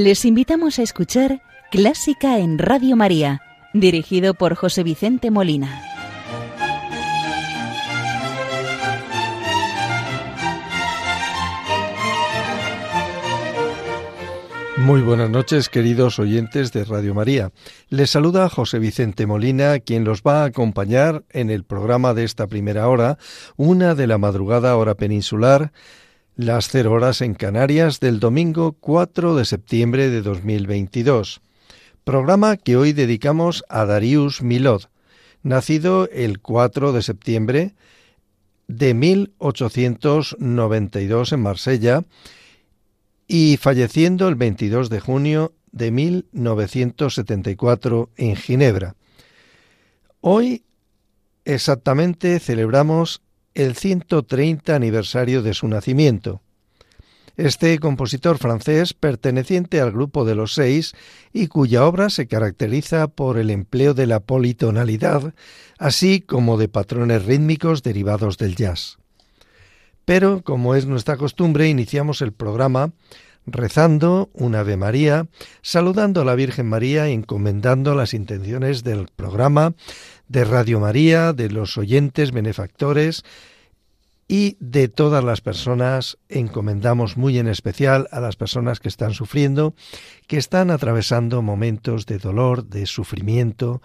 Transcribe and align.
Les 0.00 0.24
invitamos 0.24 0.78
a 0.78 0.82
escuchar 0.82 1.42
Clásica 1.72 2.38
en 2.38 2.58
Radio 2.58 2.94
María, 2.94 3.42
dirigido 3.74 4.32
por 4.32 4.54
José 4.54 4.84
Vicente 4.84 5.32
Molina. 5.32 5.82
Muy 14.76 15.00
buenas 15.00 15.30
noches, 15.30 15.68
queridos 15.68 16.20
oyentes 16.20 16.72
de 16.72 16.84
Radio 16.84 17.12
María. 17.12 17.50
Les 17.88 18.08
saluda 18.08 18.48
José 18.48 18.78
Vicente 18.78 19.26
Molina, 19.26 19.80
quien 19.80 20.04
los 20.04 20.22
va 20.22 20.42
a 20.42 20.46
acompañar 20.46 21.24
en 21.30 21.50
el 21.50 21.64
programa 21.64 22.14
de 22.14 22.22
esta 22.22 22.46
primera 22.46 22.86
hora, 22.86 23.18
una 23.56 23.96
de 23.96 24.06
la 24.06 24.16
madrugada 24.16 24.76
hora 24.76 24.94
peninsular, 24.94 25.72
las 26.38 26.68
cero 26.68 26.92
horas 26.92 27.20
en 27.20 27.34
Canarias 27.34 27.98
del 27.98 28.20
domingo 28.20 28.76
4 28.78 29.34
de 29.34 29.44
septiembre 29.44 30.08
de 30.08 30.22
2022. 30.22 31.40
Programa 32.04 32.56
que 32.56 32.76
hoy 32.76 32.92
dedicamos 32.92 33.64
a 33.68 33.84
Darius 33.86 34.40
Milod, 34.40 34.82
nacido 35.42 36.08
el 36.10 36.38
4 36.38 36.92
de 36.92 37.02
septiembre 37.02 37.74
de 38.68 38.94
1892 38.94 41.32
en 41.32 41.40
Marsella 41.40 42.04
y 43.26 43.56
falleciendo 43.56 44.28
el 44.28 44.36
22 44.36 44.90
de 44.90 45.00
junio 45.00 45.54
de 45.72 45.90
1974 45.90 48.10
en 48.16 48.36
Ginebra. 48.36 48.94
Hoy 50.20 50.62
exactamente 51.44 52.38
celebramos 52.38 53.22
el 53.58 53.74
130 53.74 54.74
aniversario 54.74 55.42
de 55.42 55.52
su 55.52 55.66
nacimiento. 55.66 56.40
Este 57.36 57.76
compositor 57.80 58.38
francés, 58.38 58.94
perteneciente 58.94 59.80
al 59.80 59.90
grupo 59.90 60.24
de 60.24 60.36
los 60.36 60.54
seis 60.54 60.94
y 61.32 61.48
cuya 61.48 61.84
obra 61.84 62.08
se 62.08 62.28
caracteriza 62.28 63.08
por 63.08 63.36
el 63.36 63.50
empleo 63.50 63.94
de 63.94 64.06
la 64.06 64.20
politonalidad, 64.20 65.34
así 65.76 66.20
como 66.20 66.56
de 66.56 66.68
patrones 66.68 67.24
rítmicos 67.24 67.82
derivados 67.82 68.38
del 68.38 68.54
jazz. 68.54 68.98
Pero, 70.04 70.42
como 70.42 70.76
es 70.76 70.86
nuestra 70.86 71.16
costumbre, 71.16 71.68
iniciamos 71.68 72.22
el 72.22 72.32
programa 72.32 72.92
rezando 73.50 74.30
un 74.34 74.54
Ave 74.54 74.76
María, 74.76 75.26
saludando 75.62 76.20
a 76.20 76.24
la 76.24 76.34
Virgen 76.34 76.66
María 76.66 77.08
y 77.08 77.14
encomendando 77.14 77.94
las 77.94 78.14
intenciones 78.14 78.84
del 78.84 79.08
programa 79.14 79.74
de 80.28 80.44
Radio 80.44 80.80
María, 80.80 81.32
de 81.32 81.50
los 81.50 81.76
oyentes, 81.78 82.32
benefactores 82.32 83.24
y 84.28 84.56
de 84.60 84.88
todas 84.88 85.24
las 85.24 85.40
personas. 85.40 86.18
Encomendamos 86.28 87.16
muy 87.16 87.38
en 87.38 87.48
especial 87.48 88.08
a 88.12 88.20
las 88.20 88.36
personas 88.36 88.78
que 88.78 88.88
están 88.88 89.14
sufriendo, 89.14 89.74
que 90.26 90.36
están 90.36 90.70
atravesando 90.70 91.42
momentos 91.42 92.06
de 92.06 92.18
dolor, 92.18 92.66
de 92.66 92.86
sufrimiento, 92.86 93.80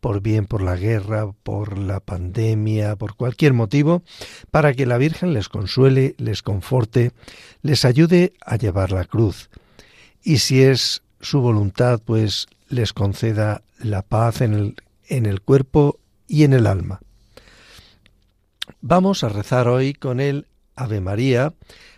por 0.00 0.20
bien 0.20 0.46
por 0.46 0.62
la 0.62 0.76
guerra, 0.76 1.30
por 1.44 1.78
la 1.78 2.00
pandemia, 2.00 2.96
por 2.96 3.14
cualquier 3.14 3.52
motivo, 3.52 4.02
para 4.50 4.74
que 4.74 4.86
la 4.86 4.98
Virgen 4.98 5.32
les 5.32 5.48
consuele, 5.48 6.16
les 6.18 6.42
conforte, 6.42 7.12
les 7.60 7.84
ayude 7.84 8.32
a 8.44 8.56
llevar 8.56 8.90
la 8.90 9.04
cruz. 9.04 9.48
Y 10.24 10.38
si 10.38 10.62
es 10.62 11.02
su 11.20 11.40
voluntad, 11.40 12.00
pues 12.04 12.46
les 12.68 12.92
conceda 12.92 13.62
la 13.78 14.02
paz 14.02 14.40
en 14.40 14.54
el, 14.54 14.76
en 15.12 15.26
el 15.26 15.42
cuerpo 15.42 16.00
y 16.26 16.44
en 16.44 16.54
el 16.54 16.66
alma. 16.66 17.02
Vamos 18.80 19.22
a 19.22 19.28
rezar 19.28 19.68
hoy 19.68 19.92
con 19.92 20.20
el 20.20 20.46
Ave 20.74 21.02
María, 21.02 21.52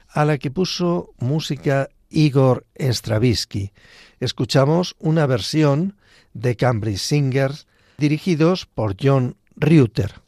a 0.08 0.25
la 0.25 0.36
que 0.38 0.50
puso 0.50 1.10
música 1.19 1.88
Igor 2.10 2.66
Stravinsky. 2.75 3.70
Escuchamos 4.19 4.97
una 4.98 5.26
versión 5.26 5.97
de 6.32 6.56
Cambridge 6.56 6.98
Singers 6.98 7.69
dirigidos 7.98 8.66
por 8.66 8.97
John 9.00 9.36
Reuter. 9.54 10.23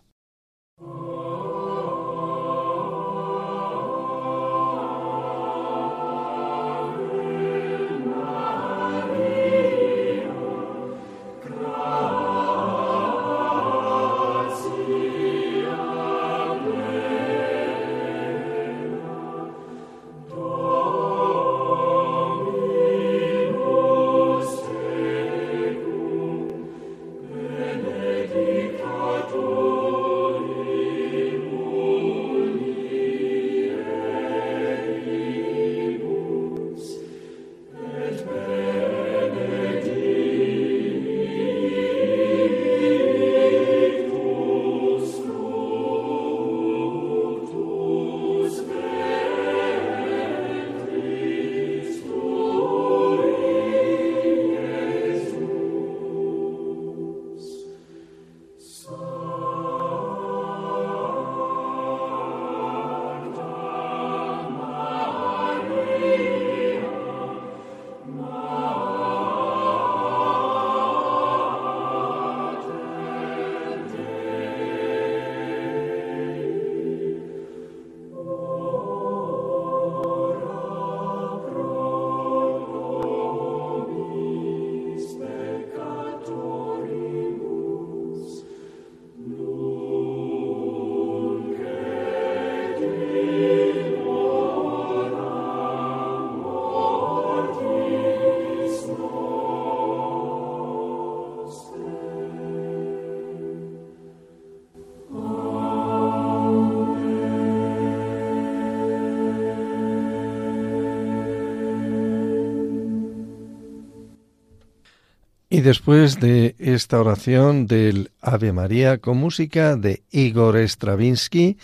Y 115.56 115.62
después 115.62 116.20
de 116.20 116.54
esta 116.58 117.00
oración 117.00 117.66
del 117.66 118.10
Ave 118.20 118.52
María 118.52 118.98
con 118.98 119.16
música 119.16 119.74
de 119.76 120.02
Igor 120.10 120.58
Stravinsky 120.58 121.56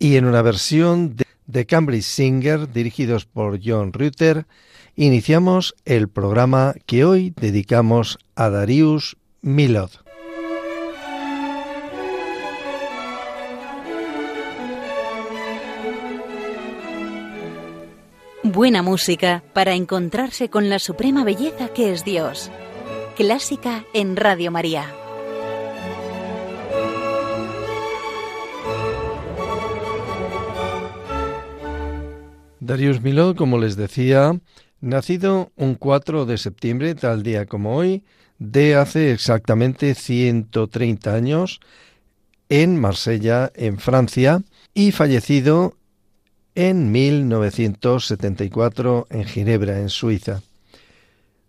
y 0.00 0.16
en 0.16 0.24
una 0.24 0.42
versión 0.42 1.14
de, 1.46 1.66
Cambridge 1.66 2.02
Singer 2.02 2.72
dirigidos 2.72 3.26
por 3.26 3.60
John 3.64 3.92
Rutter, 3.92 4.44
iniciamos 4.96 5.76
el 5.84 6.08
programa 6.08 6.74
que 6.84 7.04
hoy 7.04 7.32
dedicamos 7.40 8.18
a 8.34 8.50
Darius 8.50 9.16
Milod. 9.40 9.90
Buena 18.42 18.82
música 18.82 19.44
para 19.52 19.74
encontrarse 19.74 20.50
con 20.50 20.68
la 20.68 20.80
suprema 20.80 21.22
belleza 21.22 21.68
que 21.68 21.92
es 21.92 22.04
Dios. 22.04 22.50
Clásica 23.20 23.84
en 23.92 24.16
Radio 24.16 24.50
María. 24.50 24.90
Darius 32.60 33.02
Milod, 33.02 33.36
como 33.36 33.58
les 33.58 33.76
decía, 33.76 34.40
nacido 34.80 35.52
un 35.56 35.74
4 35.74 36.24
de 36.24 36.38
septiembre, 36.38 36.94
tal 36.94 37.22
día 37.22 37.44
como 37.44 37.76
hoy, 37.76 38.04
de 38.38 38.76
hace 38.76 39.12
exactamente 39.12 39.94
130 39.94 41.14
años, 41.14 41.60
en 42.48 42.80
Marsella, 42.80 43.52
en 43.54 43.76
Francia, 43.76 44.40
y 44.72 44.92
fallecido 44.92 45.76
en 46.54 46.90
1974 46.90 49.08
en 49.10 49.24
Ginebra, 49.26 49.78
en 49.78 49.90
Suiza. 49.90 50.40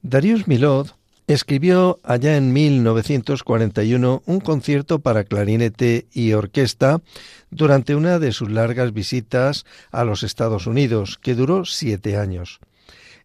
Darius 0.02 0.50
Milhaud 0.50 0.90
escribió 1.28 2.00
allá 2.04 2.36
en 2.38 2.54
1941 2.54 4.24
un 4.26 4.40
concierto 4.40 5.00
para 5.00 5.24
clarinete 5.24 6.08
y 6.12 6.34
orquesta 6.34 7.02
durante 7.50 7.96
una 7.96 8.20
de 8.20 8.32
sus 8.32 8.52
largas 8.52 8.94
visitas 8.94 9.66
a 9.92 10.04
los 10.04 10.24
Estados 10.24 10.68
Unidos, 10.68 11.18
que 11.22 11.36
duró 11.36 11.66
siete 11.66 12.18
años. 12.18 12.60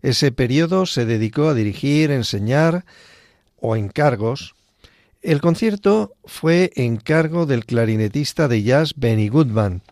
Ese 0.02 0.32
periodo 0.32 0.86
se 0.86 1.04
dedicó 1.04 1.48
a 1.48 1.54
dirigir, 1.54 2.10
enseñar 2.10 2.84
o 3.60 3.76
encargos. 3.76 4.54
El 5.22 5.40
concierto 5.40 6.14
fue 6.24 6.70
encargo 6.76 7.46
del 7.46 7.64
clarinetista 7.64 8.46
de 8.46 8.62
jazz 8.62 8.94
Benny 8.96 9.28
Goodman, 9.28 9.82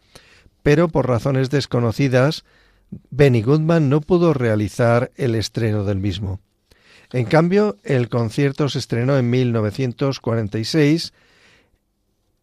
pero 0.63 0.89
por 0.89 1.09
razones 1.09 1.51
desconocidas, 1.51 2.45
Benny 3.11 3.43
Goodman 3.43 3.89
no 3.89 4.01
pudo 4.01 4.35
realizar 4.35 5.11
el 5.17 5.35
estreno 5.35 5.85
del 5.85 5.99
mismo. 5.99 6.41
En 7.15 7.27
cambio, 7.27 7.77
el 7.85 8.09
concierto 8.09 8.69
se 8.69 8.81
estrenó 8.81 9.17
en 9.17 9.31
1946 9.31 11.13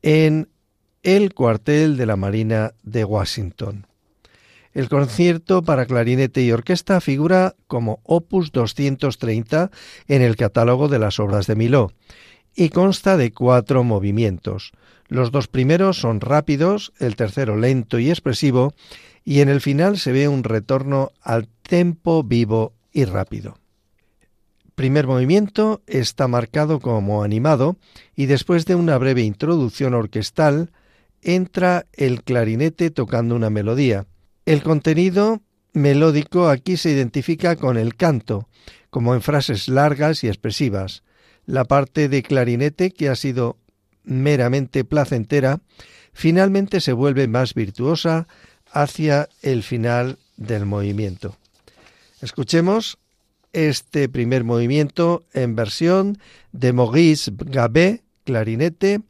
en 0.02 0.48
el 1.04 1.34
cuartel 1.34 1.98
de 1.98 2.06
la 2.06 2.16
Marina 2.16 2.72
de 2.82 3.04
Washington. 3.04 3.86
El 4.72 4.88
concierto 4.88 5.62
para 5.62 5.86
clarinete 5.86 6.42
y 6.42 6.54
orquesta 6.54 7.02
figura 7.02 7.54
como 7.68 8.00
opus 8.04 8.54
230 8.54 9.72
en 10.08 10.22
el 10.22 10.38
catálogo 10.38 10.88
de 10.88 11.00
las 11.00 11.20
obras 11.20 11.48
de 11.48 11.58
Miló 11.58 11.92
y 12.56 12.70
consta 12.70 13.18
de 13.18 13.34
cuatro 13.34 13.84
movimientos. 13.84 14.72
Los 15.10 15.32
dos 15.32 15.50
primeros 15.50 16.00
son 16.00 16.22
rápidos, 16.22 16.94
el 16.98 17.18
tercero 17.18 17.58
lento 17.58 18.00
y 18.00 18.10
expresivo, 18.10 18.74
y 19.26 19.42
en 19.42 19.50
el 19.50 19.60
final 19.60 19.98
se 19.98 20.14
ve 20.14 20.30
un 20.30 20.46
retorno 20.46 21.12
al 21.22 21.50
tempo 21.62 22.24
vivo 22.24 22.72
y 22.94 23.04
rápido 23.04 23.61
primer 24.76 25.08
movimiento 25.08 25.82
está 25.88 26.28
marcado 26.28 26.80
como 26.80 27.24
animado 27.24 27.78
y 28.16 28.26
después 28.26 28.66
de 28.66 28.76
una 28.76 28.98
breve 28.98 29.22
introducción 29.22 29.94
orquestal 29.94 30.72
entra 31.22 31.86
el 31.94 32.24
clarinete 32.24 32.90
tocando 32.90 33.36
una 33.36 33.50
melodía. 33.50 34.06
El 34.46 34.64
contenido 34.64 35.42
melódico 35.74 36.50
aquí 36.50 36.78
se 36.78 36.92
identifica 36.92 37.56
con 37.56 37.78
el 37.78 37.96
canto, 37.96 38.48
como 38.90 39.14
en 39.14 39.22
frases 39.22 39.68
largas 39.68 40.24
y 40.24 40.28
expresivas. 40.28 41.04
La 41.46 41.66
parte 41.66 42.10
de 42.10 42.24
clarinete, 42.24 42.92
que 42.92 43.10
ha 43.10 43.16
sido 43.16 43.58
meramente 44.04 44.84
placentera, 44.84 45.62
finalmente 46.14 46.82
se 46.82 46.94
vuelve 46.94 47.28
más 47.28 47.54
virtuosa 47.54 48.28
hacia 48.72 49.30
el 49.42 49.64
final 49.64 50.18
del 50.38 50.66
movimiento. 50.66 51.38
Escuchemos 52.22 52.98
este 53.54 54.10
primer 54.10 54.44
movimiento 54.44 55.26
en 55.34 55.56
versión 55.56 56.18
de 56.52 56.74
Maurice 56.74 57.32
Gabé, 57.38 58.04
clarinete, 58.24 59.02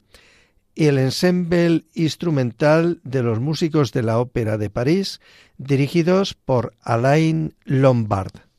y 0.73 0.85
el 0.85 0.97
ensemble 0.97 1.85
instrumental 1.93 3.01
de 3.03 3.23
los 3.23 3.39
músicos 3.39 3.91
de 3.91 4.03
la 4.03 4.19
Ópera 4.19 4.57
de 4.57 4.69
París, 4.69 5.19
dirigidos 5.57 6.33
por 6.33 6.73
Alain 6.81 7.55
Lombard. 7.65 8.50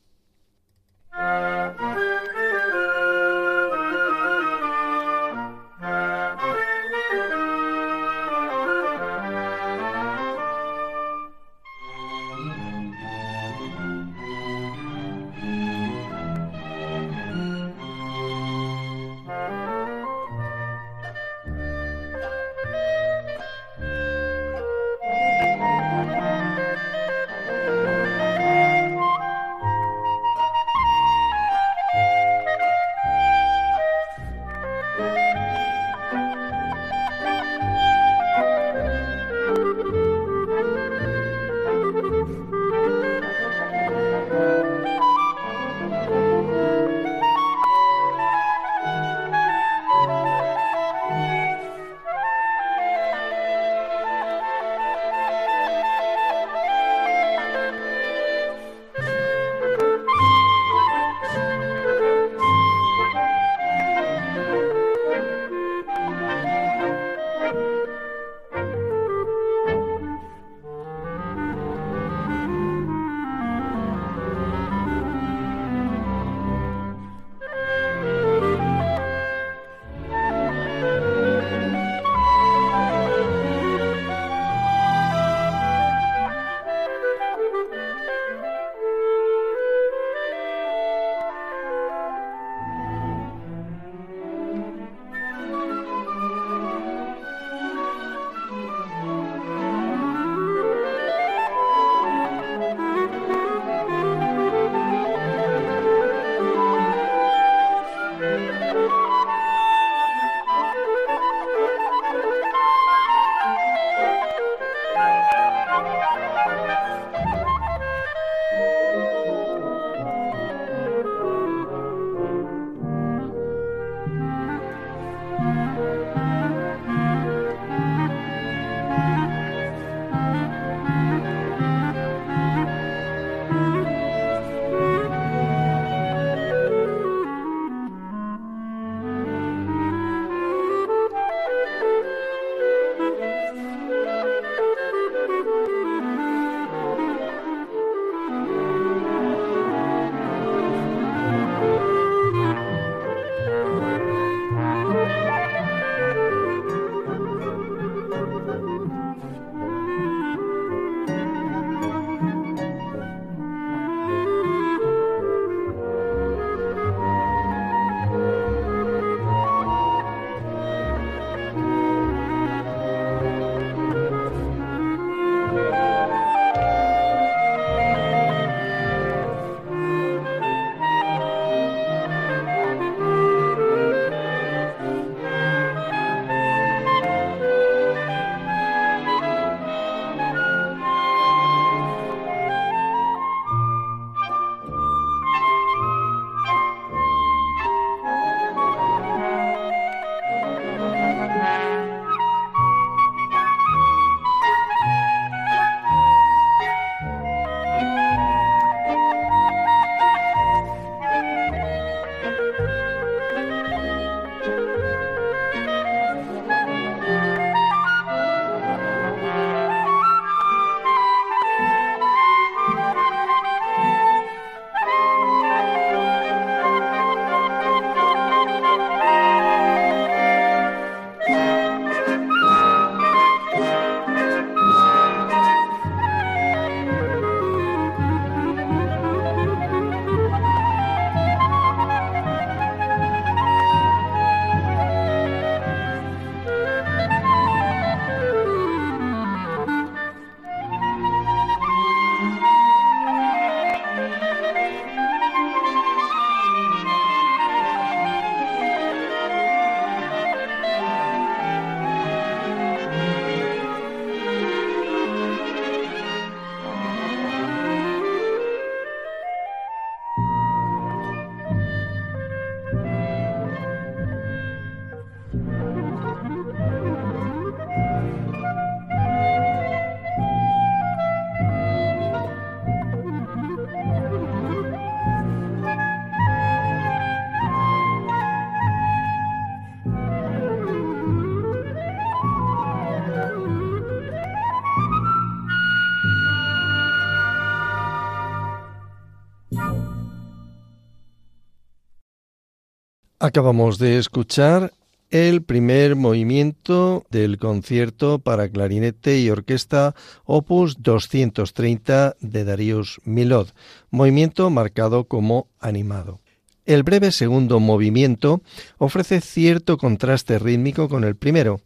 Acabamos 303.23 303.79
de 303.79 303.99
escuchar 303.99 304.73
el 305.09 305.43
primer 305.43 305.95
movimiento 305.95 307.05
del 307.09 307.37
concierto 307.37 308.19
para 308.19 308.49
clarinete 308.49 309.17
y 309.21 309.29
orquesta 309.29 309.95
opus 310.25 310.83
230 310.83 312.17
de 312.19 312.43
Darius 312.43 312.99
Milod, 313.05 313.47
movimiento 313.91 314.49
marcado 314.49 315.05
como 315.05 315.47
animado. 315.61 316.19
El 316.65 316.83
breve 316.83 317.13
segundo 317.13 317.61
movimiento 317.61 318.41
ofrece 318.77 319.21
cierto 319.21 319.77
contraste 319.77 320.37
rítmico 320.37 320.89
con 320.89 321.05
el 321.05 321.15
primero. 321.15 321.61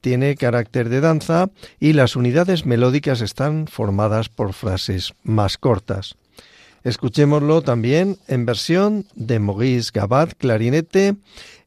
Tiene 0.00 0.34
carácter 0.34 0.88
de 0.88 1.00
danza 1.00 1.50
y 1.78 1.92
las 1.92 2.16
unidades 2.16 2.66
melódicas 2.66 3.20
están 3.20 3.68
formadas 3.68 4.28
por 4.28 4.54
frases 4.54 5.14
más 5.22 5.56
cortas. 5.56 6.16
Escuchémoslo 6.82 7.62
también 7.62 8.16
en 8.26 8.46
versión 8.46 9.06
de 9.14 9.38
Maurice 9.38 9.90
Gabat, 9.92 10.32
clarinete, 10.38 11.16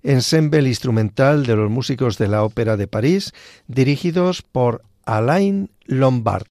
ensemble 0.02 0.68
instrumental 0.68 1.46
de 1.46 1.56
los 1.56 1.70
músicos 1.70 2.18
de 2.18 2.28
la 2.28 2.44
Ópera 2.44 2.78
de 2.78 2.88
París, 2.88 3.32
dirigidos 3.68 4.42
por 4.42 4.84
Alain 5.06 5.70
Lombard. 5.86 6.53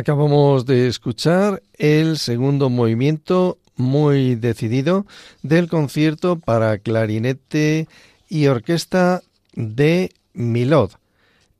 Acabamos 0.00 0.64
de 0.64 0.88
escuchar 0.88 1.62
el 1.76 2.16
segundo 2.16 2.70
movimiento 2.70 3.58
muy 3.76 4.34
decidido 4.34 5.04
del 5.42 5.68
concierto 5.68 6.38
para 6.38 6.78
clarinete 6.78 7.86
y 8.26 8.46
orquesta 8.46 9.20
de 9.52 10.14
Milod, 10.32 10.92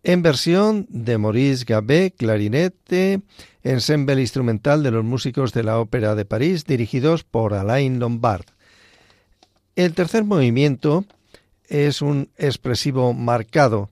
en 0.05 0.23
versión 0.23 0.87
de 0.89 1.19
Maurice 1.19 1.67
Gabé, 1.67 2.13
clarinete, 2.17 3.21
ensemble 3.63 4.19
instrumental 4.19 4.83
de 4.83 4.91
los 4.91 5.05
músicos 5.05 5.53
de 5.53 5.63
la 5.63 5.79
Ópera 5.79 6.15
de 6.15 6.25
París, 6.25 6.65
dirigidos 6.65 7.25
por 7.25 7.53
Alain 7.53 7.99
Lombard. 7.99 8.47
El 9.77 9.93
tercer 9.93 10.25
movimiento 10.25 11.05
es 11.69 12.01
un 12.01 12.31
expresivo 12.39 13.13
marcado 13.13 13.91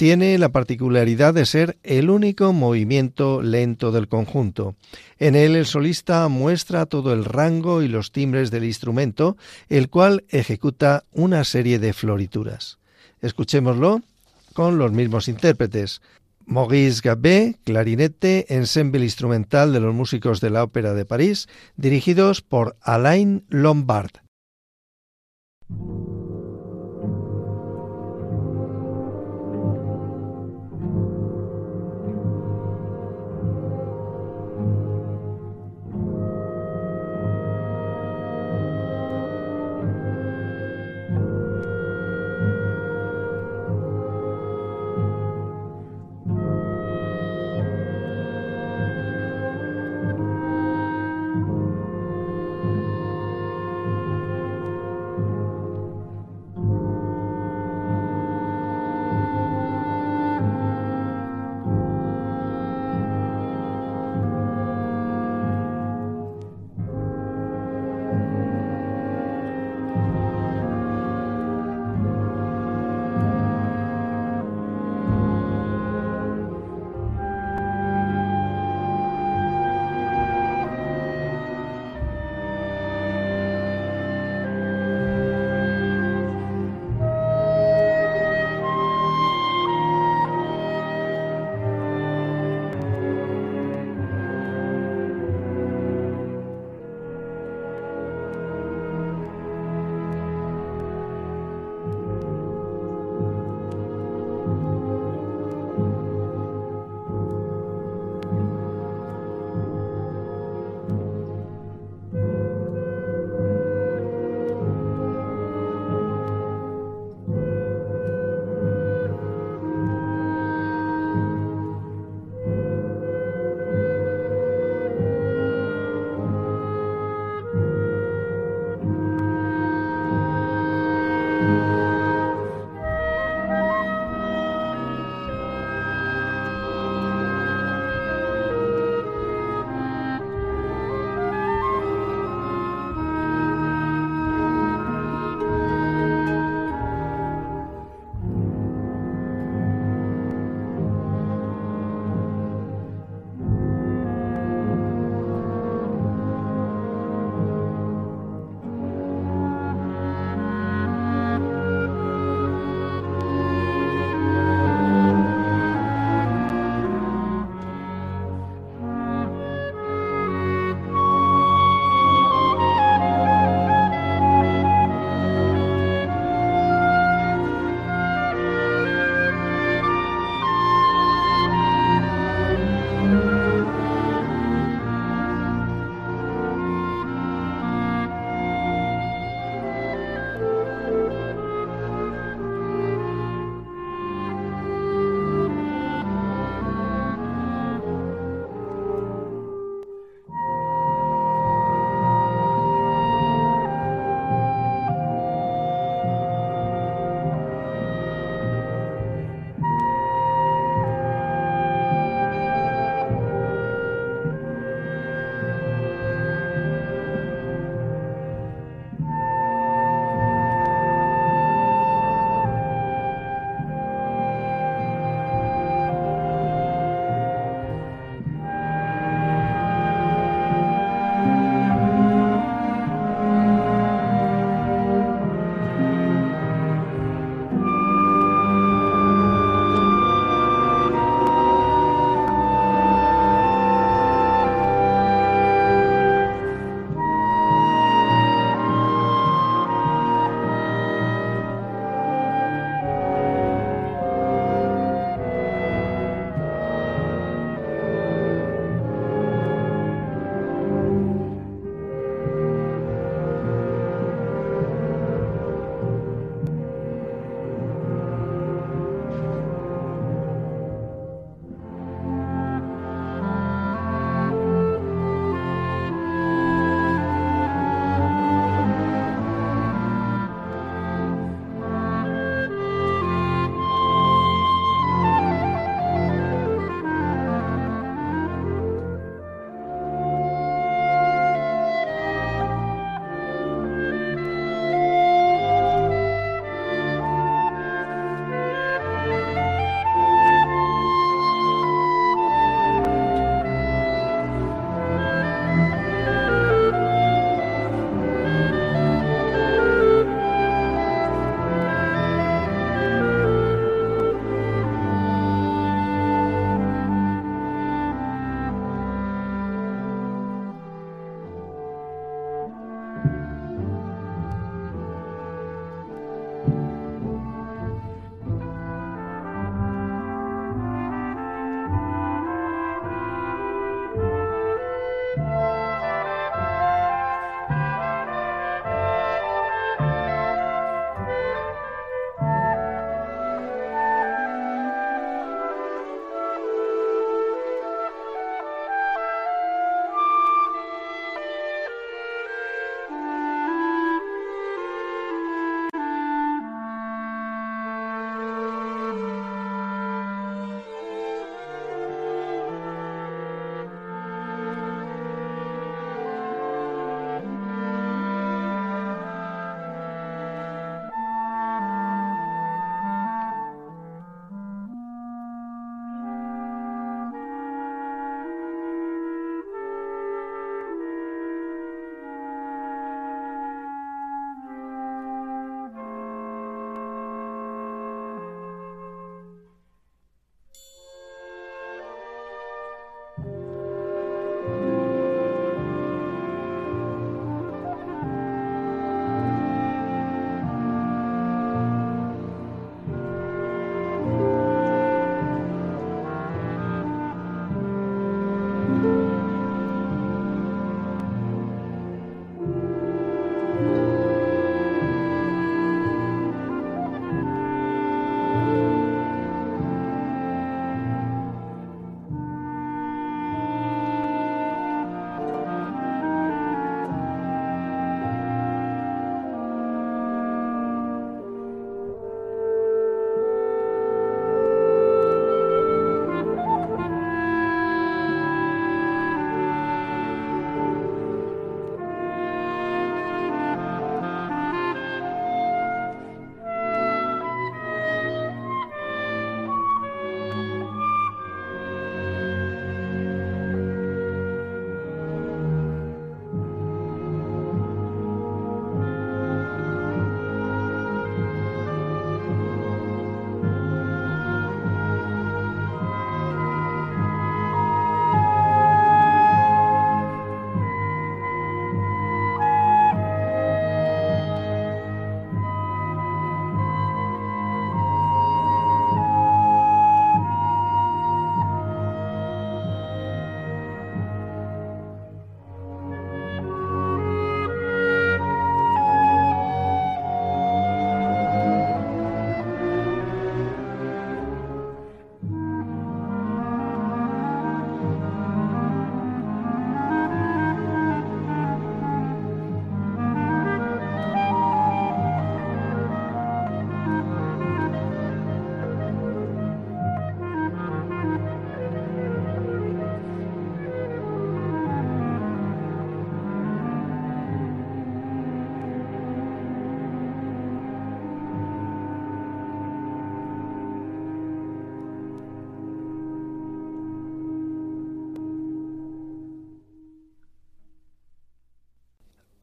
tiene 0.00 0.38
la 0.38 0.48
particularidad 0.48 1.34
de 1.34 1.44
ser 1.44 1.76
el 1.82 2.08
único 2.08 2.54
movimiento 2.54 3.42
lento 3.42 3.92
del 3.92 4.08
conjunto. 4.08 4.74
En 5.18 5.34
él 5.36 5.54
el 5.54 5.66
solista 5.66 6.26
muestra 6.28 6.86
todo 6.86 7.12
el 7.12 7.26
rango 7.26 7.82
y 7.82 7.88
los 7.88 8.10
timbres 8.10 8.50
del 8.50 8.64
instrumento, 8.64 9.36
el 9.68 9.90
cual 9.90 10.24
ejecuta 10.30 11.04
una 11.12 11.44
serie 11.44 11.78
de 11.78 11.92
florituras. 11.92 12.78
Escuchémoslo 13.20 14.00
con 14.54 14.78
los 14.78 14.90
mismos 14.90 15.28
intérpretes. 15.28 16.00
Maurice 16.46 17.02
Gabé, 17.04 17.56
clarinete, 17.64 18.46
ensemble 18.56 19.04
instrumental 19.04 19.74
de 19.74 19.80
los 19.80 19.94
músicos 19.94 20.40
de 20.40 20.48
la 20.48 20.64
Ópera 20.64 20.94
de 20.94 21.04
París, 21.04 21.46
dirigidos 21.76 22.40
por 22.40 22.74
Alain 22.80 23.44
Lombard. 23.50 24.12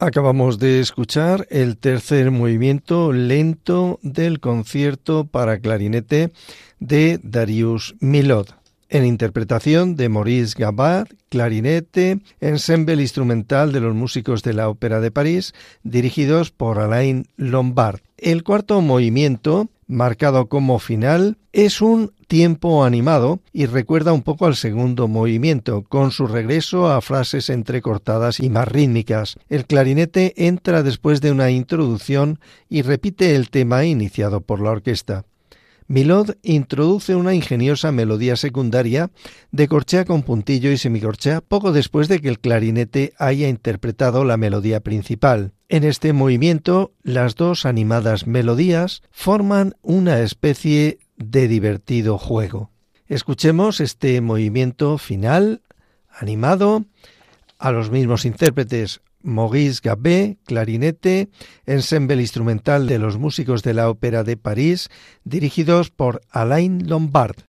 Acabamos 0.08 0.58
de 0.58 0.80
escuchar 0.80 1.46
el 1.50 1.76
tercer 1.76 2.30
movimiento 2.30 3.12
lento 3.12 3.98
del 4.00 4.40
concierto 4.40 5.26
para 5.26 5.58
clarinete 5.58 6.32
de 6.80 7.20
Darius 7.22 7.94
Milod, 8.00 8.46
en 8.88 9.04
interpretación 9.04 9.96
de 9.96 10.08
Maurice 10.08 10.54
Gabad, 10.58 11.08
clarinete, 11.28 12.20
ensemble 12.40 12.94
instrumental 12.94 13.70
de 13.70 13.80
los 13.80 13.94
músicos 13.94 14.42
de 14.42 14.54
la 14.54 14.70
Ópera 14.70 15.00
de 15.00 15.10
París, 15.10 15.52
dirigidos 15.82 16.52
por 16.52 16.78
Alain 16.78 17.26
Lombard. 17.36 18.00
El 18.16 18.44
cuarto 18.44 18.80
movimiento, 18.80 19.68
marcado 19.88 20.48
como 20.48 20.78
final, 20.78 21.38
es 21.52 21.80
un 21.80 22.12
tiempo 22.28 22.84
animado 22.84 23.40
y 23.52 23.66
recuerda 23.66 24.12
un 24.12 24.22
poco 24.22 24.46
al 24.46 24.54
segundo 24.54 25.08
movimiento, 25.08 25.82
con 25.82 26.12
su 26.12 26.26
regreso 26.26 26.88
a 26.88 27.00
frases 27.00 27.48
entrecortadas 27.48 28.38
y 28.38 28.50
más 28.50 28.68
rítmicas. 28.68 29.36
El 29.48 29.64
clarinete 29.64 30.46
entra 30.46 30.82
después 30.82 31.20
de 31.20 31.32
una 31.32 31.50
introducción 31.50 32.38
y 32.68 32.82
repite 32.82 33.34
el 33.34 33.48
tema 33.50 33.84
iniciado 33.86 34.42
por 34.42 34.60
la 34.60 34.70
orquesta. 34.70 35.24
Milod 35.90 36.32
introduce 36.42 37.16
una 37.16 37.32
ingeniosa 37.32 37.90
melodía 37.92 38.36
secundaria 38.36 39.10
de 39.52 39.68
corchea 39.68 40.04
con 40.04 40.22
puntillo 40.22 40.70
y 40.70 40.76
semicorchea 40.76 41.40
poco 41.40 41.72
después 41.72 42.08
de 42.08 42.20
que 42.20 42.28
el 42.28 42.40
clarinete 42.40 43.14
haya 43.16 43.48
interpretado 43.48 44.24
la 44.24 44.36
melodía 44.36 44.80
principal. 44.80 45.54
En 45.70 45.84
este 45.84 46.14
movimiento, 46.14 46.94
las 47.02 47.34
dos 47.34 47.66
animadas 47.66 48.26
melodías 48.26 49.02
forman 49.10 49.74
una 49.82 50.20
especie 50.20 50.98
de 51.18 51.46
divertido 51.46 52.16
juego. 52.16 52.70
Escuchemos 53.06 53.80
este 53.80 54.18
movimiento 54.22 54.96
final, 54.96 55.60
animado, 56.10 56.86
a 57.58 57.70
los 57.70 57.90
mismos 57.90 58.24
intérpretes 58.24 59.02
Maurice 59.20 59.80
Gabé, 59.84 60.38
clarinete, 60.44 61.28
ensemble 61.66 62.16
instrumental 62.22 62.86
de 62.86 62.98
los 62.98 63.18
músicos 63.18 63.62
de 63.62 63.74
la 63.74 63.90
Ópera 63.90 64.24
de 64.24 64.38
París, 64.38 64.88
dirigidos 65.24 65.90
por 65.90 66.22
Alain 66.30 66.88
Lombard. 66.88 67.47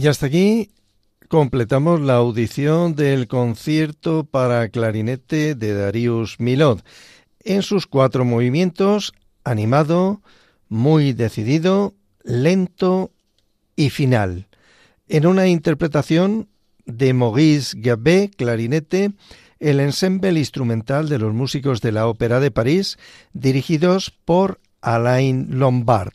Y 0.00 0.06
hasta 0.06 0.26
aquí 0.26 0.70
completamos 1.28 2.00
la 2.00 2.14
audición 2.14 2.94
del 2.94 3.28
concierto 3.28 4.24
para 4.24 4.70
clarinete 4.70 5.54
de 5.54 5.74
Darius 5.74 6.40
Milod 6.40 6.80
en 7.44 7.60
sus 7.60 7.86
cuatro 7.86 8.24
movimientos, 8.24 9.12
animado, 9.44 10.22
muy 10.70 11.12
decidido, 11.12 11.92
lento 12.22 13.10
y 13.76 13.90
final, 13.90 14.48
en 15.06 15.26
una 15.26 15.48
interpretación 15.48 16.48
de 16.86 17.12
Maurice 17.12 17.76
Gabé, 17.78 18.30
clarinete, 18.34 19.10
el 19.58 19.80
ensemble 19.80 20.30
instrumental 20.30 21.10
de 21.10 21.18
los 21.18 21.34
músicos 21.34 21.82
de 21.82 21.92
la 21.92 22.06
Ópera 22.06 22.40
de 22.40 22.50
París, 22.50 22.96
dirigidos 23.34 24.10
por 24.24 24.60
Alain 24.80 25.58
Lombard. 25.58 26.14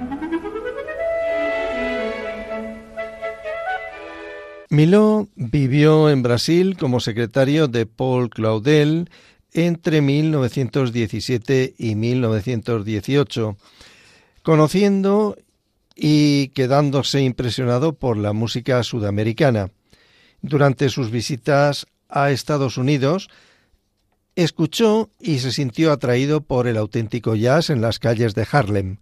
Miló 4.71 5.27
vivió 5.35 6.09
en 6.09 6.23
Brasil 6.23 6.77
como 6.79 7.01
secretario 7.01 7.67
de 7.67 7.85
Paul 7.85 8.29
Claudel 8.29 9.09
entre 9.51 9.99
1917 9.99 11.75
y 11.77 11.95
1918, 11.95 13.57
conociendo 14.43 15.35
y 15.93 16.47
quedándose 16.55 17.21
impresionado 17.21 17.91
por 17.91 18.15
la 18.15 18.31
música 18.31 18.81
sudamericana. 18.83 19.71
Durante 20.41 20.87
sus 20.87 21.11
visitas 21.11 21.85
a 22.07 22.31
Estados 22.31 22.77
Unidos, 22.77 23.29
escuchó 24.37 25.09
y 25.19 25.39
se 25.39 25.51
sintió 25.51 25.91
atraído 25.91 26.39
por 26.39 26.67
el 26.67 26.77
auténtico 26.77 27.35
jazz 27.35 27.69
en 27.69 27.81
las 27.81 27.99
calles 27.99 28.35
de 28.35 28.47
Harlem. 28.49 28.99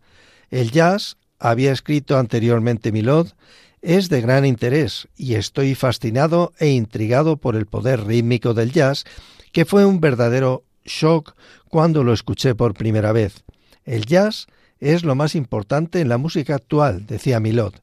El 0.50 0.72
jazz, 0.72 1.18
había 1.38 1.72
escrito 1.72 2.18
anteriormente 2.18 2.92
Milod, 2.92 3.28
es 3.82 4.10
de 4.10 4.22
gran 4.22 4.46
interés 4.46 5.08
y 5.16 5.36
estoy 5.36 5.76
fascinado 5.76 6.54
e 6.60 6.70
intrigado 6.70 7.38
por 7.38 7.56
el 7.56 7.66
poder 7.66 8.06
rítmico 8.06 8.54
del 8.54 8.72
jazz, 8.72 9.06
que 9.52 9.66
fue 9.66 9.86
un 9.86 10.00
verdadero 10.00 10.64
shock 10.86 11.36
cuando 11.70 12.04
lo 12.04 12.14
escuché 12.14 12.56
por 12.56 12.74
primera 12.74 13.12
vez. 13.12 13.44
El 13.86 14.06
jazz 14.06 14.48
es 14.80 15.04
lo 15.04 15.16
más 15.16 15.36
importante 15.36 16.02
en 16.02 16.10
la 16.10 16.18
música 16.18 16.56
actual, 16.56 17.06
decía 17.06 17.40
Milod. 17.40 17.74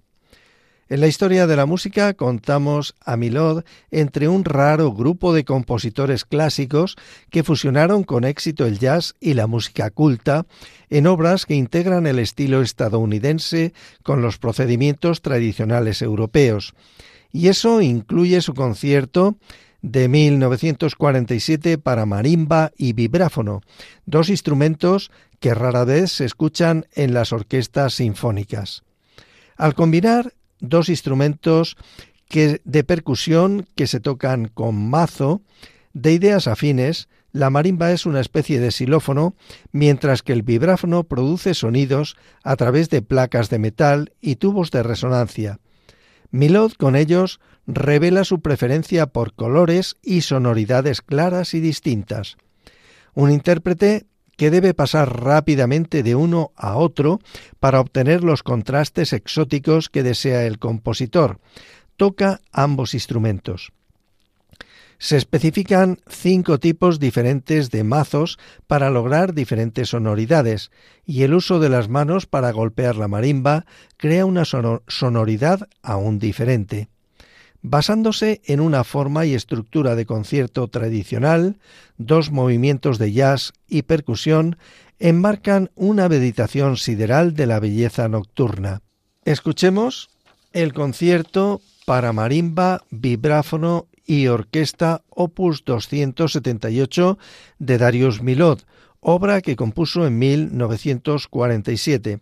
En 0.88 1.00
la 1.00 1.08
historia 1.08 1.48
de 1.48 1.56
la 1.56 1.66
música 1.66 2.14
contamos 2.14 2.94
a 3.04 3.16
Milod 3.16 3.64
entre 3.90 4.28
un 4.28 4.44
raro 4.44 4.92
grupo 4.92 5.34
de 5.34 5.44
compositores 5.44 6.24
clásicos 6.24 6.94
que 7.28 7.42
fusionaron 7.42 8.04
con 8.04 8.22
éxito 8.22 8.66
el 8.66 8.78
jazz 8.78 9.14
y 9.18 9.34
la 9.34 9.48
música 9.48 9.90
culta 9.90 10.46
en 10.88 11.08
obras 11.08 11.44
que 11.44 11.56
integran 11.56 12.06
el 12.06 12.20
estilo 12.20 12.62
estadounidense 12.62 13.72
con 14.04 14.22
los 14.22 14.38
procedimientos 14.38 15.22
tradicionales 15.22 16.02
europeos. 16.02 16.72
Y 17.32 17.48
eso 17.48 17.80
incluye 17.80 18.40
su 18.40 18.54
concierto 18.54 19.38
de 19.82 20.06
1947 20.06 21.78
para 21.78 22.06
marimba 22.06 22.70
y 22.76 22.92
vibráfono, 22.92 23.60
dos 24.04 24.28
instrumentos 24.28 25.10
que 25.40 25.52
rara 25.52 25.84
vez 25.84 26.12
se 26.12 26.24
escuchan 26.26 26.86
en 26.94 27.12
las 27.12 27.32
orquestas 27.32 27.94
sinfónicas. 27.94 28.84
Al 29.56 29.74
combinar 29.74 30.32
dos 30.60 30.88
instrumentos 30.88 31.76
de 32.28 32.84
percusión 32.84 33.66
que 33.74 33.86
se 33.86 34.00
tocan 34.00 34.48
con 34.48 34.88
mazo, 34.90 35.42
de 35.92 36.12
ideas 36.12 36.48
afines, 36.48 37.08
la 37.32 37.50
marimba 37.50 37.92
es 37.92 38.06
una 38.06 38.20
especie 38.20 38.60
de 38.60 38.70
xilófono, 38.70 39.34
mientras 39.70 40.22
que 40.22 40.32
el 40.32 40.42
vibráfono 40.42 41.04
produce 41.04 41.54
sonidos 41.54 42.16
a 42.42 42.56
través 42.56 42.88
de 42.90 43.02
placas 43.02 43.50
de 43.50 43.58
metal 43.58 44.12
y 44.20 44.36
tubos 44.36 44.70
de 44.70 44.82
resonancia. 44.82 45.60
Milod 46.30 46.72
con 46.72 46.96
ellos 46.96 47.40
revela 47.66 48.24
su 48.24 48.40
preferencia 48.40 49.06
por 49.06 49.34
colores 49.34 49.96
y 50.02 50.22
sonoridades 50.22 51.02
claras 51.02 51.54
y 51.54 51.60
distintas. 51.60 52.36
Un 53.14 53.30
intérprete 53.30 54.06
que 54.36 54.50
debe 54.50 54.74
pasar 54.74 55.22
rápidamente 55.22 56.02
de 56.02 56.14
uno 56.14 56.52
a 56.56 56.76
otro 56.76 57.20
para 57.58 57.80
obtener 57.80 58.22
los 58.22 58.42
contrastes 58.42 59.12
exóticos 59.12 59.88
que 59.88 60.02
desea 60.02 60.44
el 60.46 60.58
compositor. 60.58 61.40
Toca 61.96 62.40
ambos 62.52 62.94
instrumentos. 62.94 63.72
Se 64.98 65.16
especifican 65.16 65.98
cinco 66.08 66.58
tipos 66.58 66.98
diferentes 66.98 67.70
de 67.70 67.84
mazos 67.84 68.38
para 68.66 68.88
lograr 68.88 69.34
diferentes 69.34 69.90
sonoridades, 69.90 70.70
y 71.04 71.22
el 71.22 71.34
uso 71.34 71.60
de 71.60 71.68
las 71.68 71.88
manos 71.88 72.26
para 72.26 72.50
golpear 72.50 72.96
la 72.96 73.08
marimba 73.08 73.66
crea 73.98 74.24
una 74.24 74.44
sonoridad 74.44 75.68
aún 75.82 76.18
diferente 76.18 76.88
basándose 77.68 78.42
en 78.44 78.60
una 78.60 78.84
forma 78.84 79.26
y 79.26 79.34
estructura 79.34 79.96
de 79.96 80.06
concierto 80.06 80.68
tradicional, 80.68 81.58
dos 81.98 82.30
movimientos 82.30 82.98
de 82.98 83.10
jazz 83.10 83.54
y 83.66 83.82
percusión 83.82 84.56
enmarcan 85.00 85.72
una 85.74 86.08
meditación 86.08 86.76
sideral 86.76 87.34
de 87.34 87.46
la 87.46 87.58
belleza 87.58 88.08
nocturna. 88.08 88.82
Escuchemos 89.24 90.10
el 90.52 90.74
concierto 90.74 91.60
para 91.86 92.12
marimba, 92.12 92.84
vibráfono 92.90 93.88
y 94.04 94.28
orquesta 94.28 95.02
opus 95.08 95.64
278 95.64 97.18
de 97.58 97.78
Darius 97.78 98.22
Milod, 98.22 98.60
obra 99.00 99.40
que 99.40 99.56
compuso 99.56 100.06
en 100.06 100.20
1947. 100.20 102.20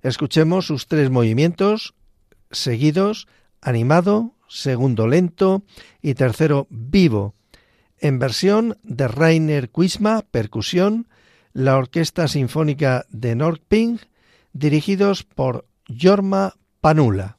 Escuchemos 0.00 0.66
sus 0.66 0.86
tres 0.86 1.10
movimientos 1.10 1.94
seguidos, 2.50 3.28
animado, 3.60 4.32
segundo 4.48 5.06
lento 5.06 5.62
y 6.02 6.14
tercero 6.14 6.66
vivo, 6.70 7.34
en 7.98 8.18
versión 8.18 8.78
de 8.82 9.08
Rainer 9.08 9.70
Kuisma, 9.70 10.24
percusión, 10.30 11.08
la 11.52 11.76
Orquesta 11.76 12.28
Sinfónica 12.28 13.06
de 13.10 13.34
Norrping, 13.34 13.98
dirigidos 14.52 15.24
por 15.24 15.66
Jorma 15.88 16.54
Panula. 16.80 17.37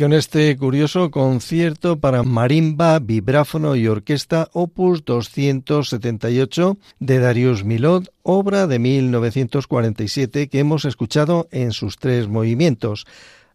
Con 0.00 0.14
este 0.14 0.56
curioso 0.56 1.10
concierto 1.10 2.00
para 2.00 2.22
marimba, 2.22 2.98
vibráfono 3.00 3.76
y 3.76 3.86
orquesta 3.86 4.48
opus 4.54 5.04
278 5.04 6.78
de 7.00 7.18
Darius 7.18 7.64
Milhaud, 7.64 8.06
obra 8.22 8.66
de 8.66 8.78
1947 8.78 10.48
que 10.48 10.58
hemos 10.58 10.86
escuchado 10.86 11.48
en 11.50 11.72
sus 11.72 11.98
tres 11.98 12.28
movimientos, 12.28 13.06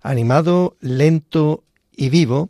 animado, 0.03 0.77
lento 0.81 1.63
y 1.91 2.09
vivo, 2.09 2.49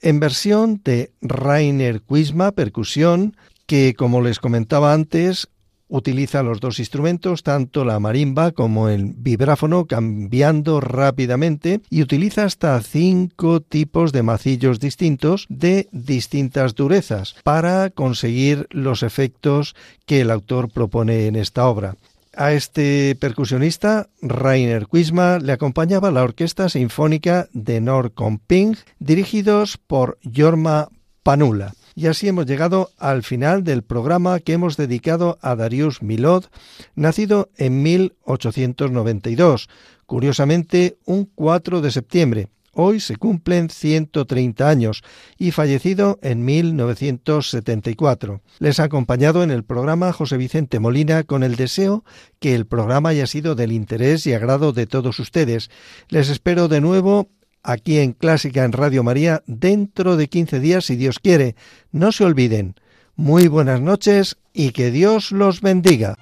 en 0.00 0.18
versión 0.18 0.80
de 0.82 1.12
Rainer 1.20 2.02
Quisma, 2.02 2.50
percusión, 2.50 3.36
que 3.66 3.94
como 3.94 4.22
les 4.22 4.40
comentaba 4.40 4.92
antes, 4.92 5.46
utiliza 5.88 6.42
los 6.42 6.60
dos 6.60 6.78
instrumentos, 6.78 7.42
tanto 7.42 7.84
la 7.84 8.00
marimba 8.00 8.52
como 8.52 8.88
el 8.88 9.14
vibráfono, 9.16 9.86
cambiando 9.86 10.80
rápidamente 10.80 11.80
y 11.90 12.02
utiliza 12.02 12.44
hasta 12.44 12.80
cinco 12.80 13.60
tipos 13.60 14.12
de 14.12 14.22
macillos 14.22 14.80
distintos 14.80 15.46
de 15.48 15.88
distintas 15.92 16.74
durezas 16.74 17.36
para 17.44 17.90
conseguir 17.90 18.66
los 18.70 19.02
efectos 19.02 19.74
que 20.06 20.20
el 20.20 20.30
autor 20.30 20.70
propone 20.70 21.26
en 21.26 21.36
esta 21.36 21.66
obra. 21.66 21.96
A 22.38 22.52
este 22.52 23.16
percusionista, 23.18 24.10
Rainer 24.20 24.86
Quisma, 24.92 25.38
le 25.38 25.52
acompañaba 25.52 26.10
la 26.10 26.22
Orquesta 26.22 26.68
Sinfónica 26.68 27.48
de 27.54 27.80
Norrköping, 27.80 28.76
dirigidos 28.98 29.78
por 29.78 30.18
Jorma 30.34 30.88
Panula. 31.22 31.72
Y 31.98 32.08
así 32.08 32.28
hemos 32.28 32.44
llegado 32.44 32.90
al 32.98 33.22
final 33.22 33.64
del 33.64 33.82
programa 33.82 34.38
que 34.40 34.52
hemos 34.52 34.76
dedicado 34.76 35.38
a 35.40 35.56
Darius 35.56 36.02
Milod, 36.02 36.44
nacido 36.94 37.48
en 37.56 37.82
1892, 37.82 39.70
curiosamente 40.04 40.98
un 41.06 41.24
4 41.24 41.80
de 41.80 41.90
septiembre. 41.90 42.48
Hoy 42.78 43.00
se 43.00 43.16
cumplen 43.16 43.70
130 43.70 44.68
años 44.68 45.02
y 45.38 45.52
fallecido 45.52 46.18
en 46.20 46.44
1974. 46.44 48.42
Les 48.58 48.78
ha 48.78 48.84
acompañado 48.84 49.42
en 49.42 49.50
el 49.50 49.64
programa 49.64 50.12
José 50.12 50.36
Vicente 50.36 50.78
Molina 50.78 51.22
con 51.22 51.42
el 51.42 51.56
deseo 51.56 52.04
que 52.38 52.54
el 52.54 52.66
programa 52.66 53.08
haya 53.08 53.26
sido 53.26 53.54
del 53.54 53.72
interés 53.72 54.26
y 54.26 54.34
agrado 54.34 54.74
de 54.74 54.86
todos 54.86 55.18
ustedes. 55.18 55.70
Les 56.10 56.28
espero 56.28 56.68
de 56.68 56.82
nuevo 56.82 57.30
aquí 57.66 57.98
en 57.98 58.12
Clásica 58.12 58.64
en 58.64 58.72
Radio 58.72 59.02
María 59.02 59.42
dentro 59.46 60.16
de 60.16 60.28
15 60.28 60.60
días 60.60 60.84
si 60.86 60.96
Dios 60.96 61.18
quiere. 61.18 61.56
No 61.92 62.12
se 62.12 62.24
olviden. 62.24 62.76
Muy 63.16 63.48
buenas 63.48 63.80
noches 63.80 64.36
y 64.54 64.70
que 64.70 64.90
Dios 64.90 65.32
los 65.32 65.60
bendiga. 65.60 66.16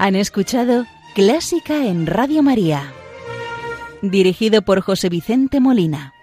Han 0.00 0.14
escuchado 0.14 0.86
Clásica 1.14 1.86
en 1.86 2.06
Radio 2.06 2.42
María, 2.42 2.94
dirigido 4.02 4.62
por 4.62 4.80
José 4.80 5.08
Vicente 5.08 5.60
Molina. 5.60 6.14